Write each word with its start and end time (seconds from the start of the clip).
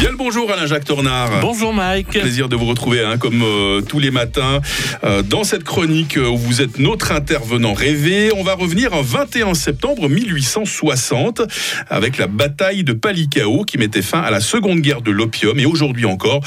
Bien 0.00 0.12
le 0.12 0.16
bonjour 0.16 0.50
Alain-Jacques 0.50 0.86
Tornard. 0.86 1.40
Bonjour 1.42 1.74
Mike. 1.74 2.08
Plaisir 2.08 2.48
de 2.48 2.56
vous 2.56 2.64
retrouver 2.64 3.04
hein, 3.04 3.18
comme 3.18 3.42
euh, 3.42 3.82
tous 3.82 3.98
les 3.98 4.10
matins 4.10 4.62
euh, 5.04 5.20
dans 5.20 5.44
cette 5.44 5.62
chronique 5.62 6.16
euh, 6.16 6.26
où 6.26 6.38
vous 6.38 6.62
êtes 6.62 6.78
notre 6.78 7.12
intervenant 7.12 7.74
rêvé. 7.74 8.32
On 8.34 8.42
va 8.42 8.54
revenir 8.54 8.94
en 8.94 9.02
21 9.02 9.52
septembre 9.52 10.08
1860 10.08 11.42
avec 11.90 12.16
la 12.16 12.28
bataille 12.28 12.82
de 12.82 12.94
Palikao 12.94 13.64
qui 13.64 13.76
mettait 13.76 14.00
fin 14.00 14.20
à 14.20 14.30
la 14.30 14.40
seconde 14.40 14.80
guerre 14.80 15.02
de 15.02 15.10
l'opium 15.10 15.60
et 15.60 15.66
aujourd'hui 15.66 16.06
encore 16.06 16.40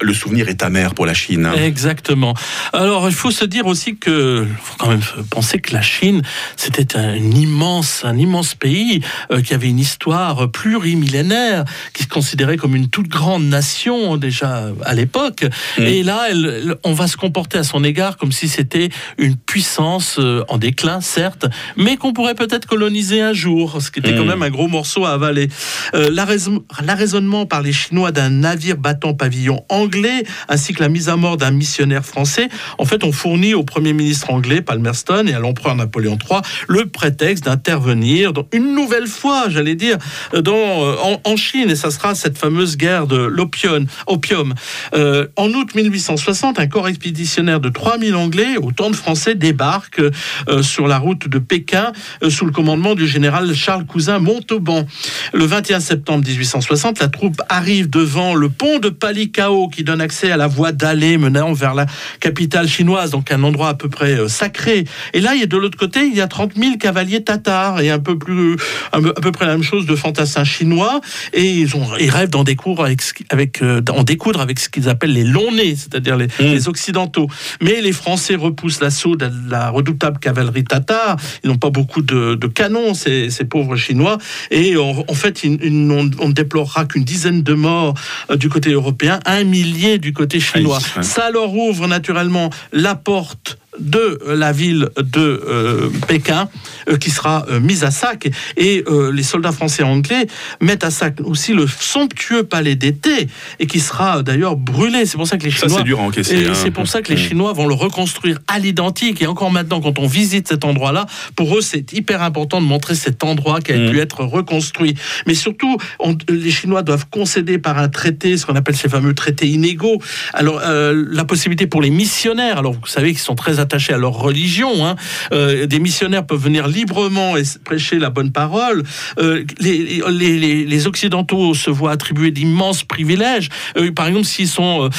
le 0.00 0.14
souvenir 0.14 0.48
est 0.48 0.62
amer 0.62 0.94
pour 0.94 1.04
la 1.04 1.14
Chine. 1.14 1.46
hein. 1.46 1.54
Exactement. 1.56 2.34
Alors 2.72 3.08
il 3.08 3.14
faut 3.14 3.32
se 3.32 3.44
dire 3.44 3.66
aussi 3.66 3.96
que 3.96 4.46
faut 4.62 4.76
quand 4.78 4.88
même 4.88 5.02
penser 5.30 5.58
que 5.58 5.72
la 5.72 5.82
Chine 5.82 6.22
c'était 6.56 6.96
un 6.96 7.16
immense 7.16 8.02
un 8.04 8.16
immense 8.16 8.54
pays 8.54 9.00
qui 9.44 9.52
avait 9.52 9.68
une 9.68 9.80
histoire 9.80 10.48
plurimillénaire 10.52 11.64
qui 11.92 12.04
se 12.04 12.08
considérait 12.08 12.56
comme 12.56 12.76
une 12.76 12.88
toute 13.00 13.08
grande 13.08 13.44
nation 13.44 14.16
déjà 14.16 14.68
à 14.84 14.94
l'époque 14.94 15.44
Mm. 15.78 15.82
et 15.82 16.02
là 16.02 16.26
elle- 16.30 16.74
on 16.84 16.92
va 16.92 17.06
se 17.06 17.16
comporter 17.16 17.56
à 17.58 17.64
son 17.64 17.82
égard 17.84 18.16
comme 18.18 18.32
si 18.32 18.46
c'était 18.48 18.90
une 19.18 19.36
puissance 19.36 20.16
euh, 20.18 20.42
en 20.48 20.58
déclin 20.58 21.00
certes 21.00 21.46
mais 21.76 21.96
qu'on 21.96 22.12
pourrait 22.12 22.34
peut-être 22.34 22.66
coloniser 22.66 23.22
un 23.22 23.32
jour 23.32 23.80
ce 23.80 23.90
qui 23.90 24.00
était 24.00 24.14
quand 24.14 24.24
Mm. 24.24 24.28
même 24.28 24.42
un 24.42 24.50
gros 24.50 24.68
morceau 24.68 25.04
à 25.06 25.12
avaler 25.12 25.48
Euh, 25.94 26.08
l'arraison- 26.12 26.62
l'arraisonnement 26.84 27.46
par 27.46 27.62
les 27.62 27.72
Chinois 27.72 28.12
d'un 28.12 28.30
navire 28.30 28.76
battant 28.76 29.14
pavillon 29.14 29.64
anglais, 29.68 30.24
ainsi 30.48 30.72
que 30.74 30.82
la 30.82 30.88
mise 30.88 31.08
à 31.08 31.16
mort 31.16 31.36
d'un 31.36 31.50
missionnaire 31.50 32.04
français, 32.04 32.48
en 32.78 32.84
fait, 32.84 33.02
ont 33.02 33.12
fourni 33.12 33.54
au 33.54 33.64
Premier 33.64 33.92
ministre 33.92 34.30
anglais, 34.30 34.60
Palmerston, 34.60 35.24
et 35.26 35.34
à 35.34 35.38
l'empereur 35.40 35.74
Napoléon 35.74 36.16
III, 36.30 36.40
le 36.68 36.86
prétexte 36.86 37.44
d'intervenir 37.44 38.32
une 38.52 38.74
nouvelle 38.74 39.06
fois, 39.06 39.48
j'allais 39.48 39.74
dire, 39.74 39.96
dans, 40.32 40.52
euh, 40.84 40.96
en, 41.02 41.20
en 41.24 41.36
Chine, 41.36 41.70
et 41.70 41.76
ça 41.76 41.90
sera 41.90 42.14
cette 42.14 42.38
fameuse 42.38 42.76
guerre 42.76 42.89
de 42.98 43.16
l'opium. 43.16 43.86
Opium. 44.06 44.54
Euh, 44.94 45.26
en 45.36 45.50
août 45.50 45.74
1860, 45.74 46.58
un 46.58 46.66
corps 46.66 46.88
expéditionnaire 46.88 47.60
de 47.60 47.68
3000 47.68 48.14
Anglais, 48.14 48.56
autant 48.60 48.90
de 48.90 48.96
Français, 48.96 49.34
débarque 49.34 50.00
euh, 50.00 50.62
sur 50.62 50.88
la 50.88 50.98
route 50.98 51.28
de 51.28 51.38
Pékin 51.38 51.92
euh, 52.22 52.30
sous 52.30 52.44
le 52.44 52.52
commandement 52.52 52.94
du 52.94 53.06
général 53.06 53.54
Charles 53.54 53.86
Cousin 53.86 54.18
Montauban. 54.18 54.86
Le 55.32 55.44
21 55.44 55.80
septembre 55.80 56.24
1860, 56.26 56.98
la 56.98 57.08
troupe 57.08 57.40
arrive 57.48 57.88
devant 57.88 58.34
le 58.34 58.48
pont 58.48 58.78
de 58.78 58.88
Palikao 58.88 59.68
qui 59.68 59.84
donne 59.84 60.00
accès 60.00 60.30
à 60.30 60.36
la 60.36 60.46
voie 60.46 60.72
d'allée 60.72 61.18
menant 61.18 61.52
vers 61.52 61.74
la 61.74 61.86
capitale 62.20 62.68
chinoise, 62.68 63.10
donc 63.10 63.30
un 63.30 63.42
endroit 63.42 63.68
à 63.68 63.74
peu 63.74 63.88
près 63.88 64.18
euh, 64.18 64.28
sacré. 64.28 64.84
Et 65.14 65.20
là, 65.20 65.34
il 65.34 65.40
y 65.40 65.44
a 65.44 65.46
de 65.46 65.56
l'autre 65.56 65.78
côté, 65.78 66.06
il 66.06 66.14
y 66.14 66.20
a 66.20 66.28
30 66.28 66.56
000 66.56 66.76
cavaliers 66.76 67.22
tatars 67.22 67.80
et 67.80 67.90
un 67.90 67.98
peu 67.98 68.18
plus, 68.18 68.56
à 68.92 69.00
peu 69.00 69.32
près 69.32 69.46
la 69.46 69.52
même 69.52 69.62
chose 69.62 69.86
de 69.86 69.94
fantassins 69.94 70.44
chinois. 70.44 71.00
Et 71.32 71.50
ils, 71.50 71.76
ont, 71.76 71.96
ils 71.98 72.10
rêvent 72.10 72.30
d'en 72.30 72.44
découdre 72.88 73.26
avec, 73.30 73.62
euh, 73.62 73.80
d'en 73.80 74.02
découdre 74.02 74.40
avec 74.40 74.58
ce 74.58 74.68
qu'ils 74.68 74.88
appellent 74.88 75.12
les 75.12 75.24
longs 75.24 75.52
nez, 75.52 75.76
c'est-à-dire 75.76 76.16
les, 76.16 76.28
les 76.38 76.68
occidentaux. 76.68 77.28
Mais 77.62 77.80
les 77.80 77.92
Français 77.92 78.34
repoussent 78.36 78.80
l'assaut 78.80 79.16
de 79.16 79.30
la 79.48 79.70
redoutable 79.70 80.18
cavalerie 80.18 80.64
tatar. 80.64 81.16
Ils 81.44 81.50
n'ont 81.50 81.58
pas 81.58 81.70
beaucoup 81.70 82.02
de, 82.02 82.34
de 82.34 82.46
canons, 82.46 82.94
ces, 82.94 83.30
ces 83.30 83.44
pauvres 83.44 83.76
Chinois. 83.76 84.18
Et 84.50 84.76
en, 84.76 85.04
en 85.06 85.14
fait, 85.14 85.44
ils- 85.44 85.58
ils- 85.62 85.90
on, 85.90 86.10
on 86.18 86.28
ne 86.28 86.32
déplorera 86.32 86.84
qu'une 86.86 87.04
dizaine 87.04 87.42
de 87.42 87.54
morts 87.54 87.94
euh, 88.30 88.36
du 88.36 88.48
côté 88.48 88.70
européen, 88.72 89.20
un 89.26 89.44
millier 89.44 89.98
du 89.98 90.12
côté 90.12 90.40
chinois. 90.40 90.78
Aïe, 90.78 90.84
ouais. 90.98 91.02
Ça 91.02 91.30
leur 91.30 91.54
ouvre 91.54 91.86
naturellement 91.86 92.50
la 92.72 92.94
porte 92.94 93.58
de 93.80 94.18
la 94.28 94.52
ville 94.52 94.88
de 94.96 95.20
euh, 95.20 95.88
Pékin 96.06 96.48
euh, 96.88 96.96
qui 96.96 97.10
sera 97.10 97.46
euh, 97.50 97.60
mise 97.60 97.84
à 97.84 97.90
sac 97.90 98.28
et 98.56 98.84
les 99.12 99.22
soldats 99.22 99.52
français 99.52 99.82
et 99.82 99.86
anglais 99.86 100.26
mettent 100.60 100.84
à 100.84 100.90
sac 100.90 101.18
aussi 101.24 101.52
le 101.54 101.66
somptueux 101.66 102.42
palais 102.44 102.74
d'été 102.76 103.28
et 103.58 103.66
qui 103.66 103.80
sera 103.80 104.22
d'ailleurs 104.22 104.56
brûlé 104.56 105.06
c'est 105.06 105.16
pour 105.16 105.26
ça 105.26 105.36
que 105.38 105.44
les 105.44 105.50
Ça 105.50 105.66
Chinois 105.66 105.78
c'est 105.78 105.84
dur 105.84 106.00
à 106.00 106.02
encaisser. 106.02 106.36
et 106.38 106.46
hein. 106.48 106.52
c'est 106.54 106.70
pour 106.70 106.86
ça 106.88 107.02
que 107.02 107.08
les 107.12 107.20
Mm. 107.20 107.28
Chinois 107.28 107.52
vont 107.52 107.66
le 107.66 107.74
reconstruire 107.74 108.38
à 108.48 108.58
l'identique. 108.58 109.20
Et 109.22 109.26
encore 109.26 109.50
maintenant, 109.50 109.80
quand 109.80 109.98
on 109.98 110.06
visite 110.06 110.48
cet 110.48 110.64
endroit-là, 110.64 111.06
pour 111.36 111.56
eux, 111.56 111.60
c'est 111.60 111.92
hyper 111.92 112.22
important 112.22 112.60
de 112.60 112.66
montrer 112.66 112.94
cet 112.94 113.22
endroit 113.24 113.60
qui 113.60 113.72
a 113.72 113.76
Mm. 113.78 113.90
pu 113.90 113.98
être 114.00 114.24
reconstruit. 114.24 114.94
Mais 115.26 115.34
surtout, 115.34 115.76
on- 115.98 116.16
les 116.28 116.50
Chinois 116.50 116.82
doivent 116.82 117.06
concéder 117.10 117.58
par 117.58 117.78
un 117.78 117.88
traité, 117.88 118.36
ce 118.36 118.46
qu'on 118.46 118.56
appelle 118.56 118.76
ces 118.76 118.88
fameux 118.88 119.14
traités 119.14 119.46
inégaux, 119.48 120.00
alors 120.32 120.60
la 120.62 121.24
possibilité 121.24 121.66
pour 121.66 121.82
les 121.82 121.90
missionnaires, 121.90 122.58
alors 122.58 122.72
vous 122.72 122.86
savez 122.86 123.10
qu'ils 123.10 123.18
sont 123.20 123.34
très 123.34 123.58
attachés 123.60 123.69
à 123.74 123.98
leur 123.98 124.12
religion, 124.14 124.86
hein, 124.86 124.96
euh, 125.32 125.66
des 125.66 125.78
missionnaires 125.78 126.26
peuvent 126.26 126.42
venir 126.42 126.66
librement 126.68 127.36
et 127.36 127.42
prêcher 127.64 127.98
la 127.98 128.10
bonne 128.10 128.32
parole. 128.32 128.82
Euh, 129.18 129.44
les, 129.60 130.00
les, 130.10 130.38
les- 130.38 130.64
les 130.64 130.86
Occidentaux 130.86 131.54
se 131.54 131.70
voient 131.70 131.92
attribuer 131.92 132.30
d'immenses 132.30 132.84
privilèges. 132.84 133.48
Euh, 133.76 133.92
par 133.92 134.06
exemple, 134.08 134.26
s'ils 134.26 134.48
sont, 134.48 134.90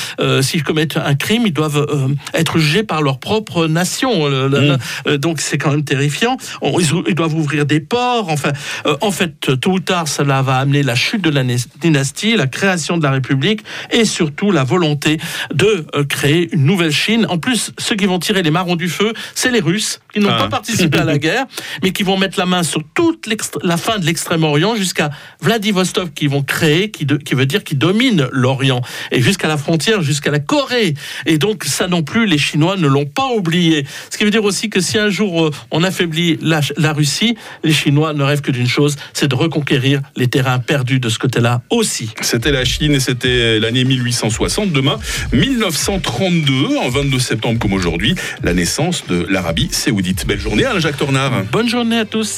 s'ils 0.42 0.64
commettent 0.64 0.98
un 0.98 1.16
crime, 1.16 1.44
ils 1.46 1.54
doivent 1.54 1.86
être 2.34 2.58
jugés 2.60 2.84
par 2.84 3.02
leur 3.02 3.20
propre 3.20 3.68
nation. 3.68 4.12
Euh, 4.28 4.50
Mm. 4.52 4.78
euh, 5.08 5.18
donc 5.18 5.40
c'est 5.42 5.58
quand 5.58 5.72
même 5.72 5.84
terrifiant. 5.84 6.38
Ils, 7.08 7.16
doivent 7.16 7.36
ouvrir 7.36 7.66
des 7.66 7.80
ports. 7.80 8.30
Enfin, 8.30 8.52
en 9.02 9.12
fait, 9.12 9.60
tôt 9.60 9.72
ou 9.74 9.80
tard, 9.80 10.08
cela 10.08 10.42
va 10.42 10.58
amener 10.58 10.84
la 10.84 10.96
chute 10.96 11.22
de 11.24 11.30
la 11.30 11.44
dynastie, 11.80 12.36
la 12.36 12.48
création 12.48 12.98
de 12.98 13.04
la 13.04 13.12
République 13.12 13.62
et 13.92 14.06
surtout 14.06 14.52
la 14.52 14.64
volonté 14.64 15.18
de 15.54 15.86
créer 16.10 16.50
une 16.54 16.66
nouvelle 16.66 16.92
Chine. 16.92 17.26
En 17.30 17.38
plus, 17.38 17.72
ceux 17.78 17.96
qui 17.96 18.06
vont 18.06 18.20
tirer 18.20 18.44
les 18.44 18.52
marrons 18.62 18.76
du 18.76 18.90
feu, 18.90 19.14
c'est 19.34 19.50
les 19.52 19.60
Russes 19.60 20.00
qui 20.14 20.20
n'ont 20.20 20.30
Ah. 20.30 20.38
pas 20.44 20.48
participé 20.50 21.00
à 21.00 21.04
la 21.04 21.18
guerre, 21.26 21.46
mais 21.84 21.92
qui 21.92 22.04
vont 22.04 22.18
mettre 22.18 22.38
la 22.38 22.46
main 22.46 22.62
sur 22.64 22.82
toute 22.94 23.28
la 23.64 23.78
fin 23.78 23.98
de 23.98 24.06
l'extrême-orient 24.06 24.76
jusqu'à 24.76 25.10
Vladivostok, 25.42 26.14
qui 26.14 26.28
vont 26.28 26.44
créer, 26.44 26.92
qui, 26.92 27.06
de- 27.06 27.18
qui 27.18 27.34
veut 27.34 27.46
dire 27.48 27.64
qui 27.64 27.76
domine 27.76 28.28
l'Orient, 28.32 28.82
et 29.12 29.20
jusqu'à 29.22 29.48
la 29.48 29.58
frontière, 29.58 30.02
jusqu'à 30.04 30.30
la 30.32 30.40
Corée. 30.40 30.94
Et 31.26 31.38
donc, 31.40 31.64
ça 31.64 31.88
non 31.88 32.04
plus, 32.04 32.26
les 32.28 32.38
Chinois 32.38 32.78
ne 32.78 32.88
l'ont 32.88 33.06
pas 33.08 33.28
oublié. 33.36 33.86
Ce 34.12 34.18
qui 34.18 34.24
veut 34.26 34.32
dire 34.32 34.44
aussi 34.44 34.70
que 34.70 34.80
si 34.80 34.98
un 35.00 35.10
jour 35.10 35.46
euh, 35.46 35.52
on 35.72 35.84
affaiblit 35.84 36.38
la, 36.42 36.62
la 36.78 36.94
Russie, 36.94 37.36
les 37.64 37.74
Chinois 37.74 38.14
ne 38.14 38.24
rêvent 38.24 38.42
que 38.42 38.52
d'une 38.52 38.68
chose, 38.68 38.96
c'est 39.14 39.28
de 39.28 39.36
reconquérir 39.36 40.02
les 40.16 40.28
terrains 40.28 40.60
perdus 40.60 41.00
de 41.00 41.10
ce 41.10 41.18
côté-là 41.18 41.62
aussi. 41.72 42.10
C'était 42.22 42.52
la 42.52 42.64
Chine 42.66 42.94
et 42.94 43.00
c'était 43.00 43.60
l'année 43.60 43.84
1860. 43.86 44.72
Demain, 44.72 45.00
1932, 45.34 46.78
en 46.78 46.90
22 46.90 47.20
septembre 47.20 47.60
comme 47.60 47.74
aujourd'hui, 47.74 48.16
la 48.44 48.54
naissance 48.54 49.06
de 49.08 49.26
l'Arabie 49.30 49.70
Saoudite. 49.72 50.26
Belle 50.26 50.40
journée, 50.40 50.66
Alain-Jacques 50.66 50.98
Tornard. 50.98 51.44
Bonne 51.52 51.70
journée 51.70 52.00
à 52.00 52.06
tous. 52.06 52.30